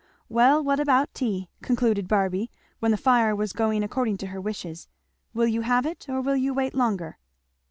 "Well 0.29 0.63
what 0.63 0.79
about 0.79 1.13
tea?" 1.13 1.47
concluded 1.61 2.07
Barby, 2.07 2.49
when 2.79 2.89
the 2.89 2.97
fire 2.97 3.35
was 3.35 3.53
going 3.53 3.83
according 3.83 4.17
to 4.17 4.27
her 4.33 4.41
wishes. 4.41 4.87
"Will 5.31 5.45
you 5.45 5.61
have 5.61 5.85
it, 5.85 6.09
or 6.09 6.21
will 6.21 6.35
you 6.37 6.55
wait 6.55 6.73
longer?" 6.73 7.19